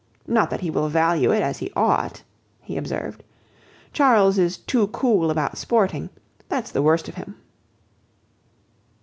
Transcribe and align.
Not 0.25 0.49
that 0.49 0.61
he 0.61 0.71
will 0.71 0.89
value 0.89 1.31
it 1.31 1.43
as 1.43 1.59
he 1.59 1.71
ought," 1.75 2.23
he 2.59 2.75
observed, 2.75 3.23
"Charles 3.93 4.39
is 4.39 4.57
too 4.57 4.87
cool 4.87 5.29
about 5.29 5.59
sporting. 5.59 6.09
That's 6.49 6.71
the 6.71 6.81
worst 6.81 7.07
of 7.07 7.13
him." 7.21 7.35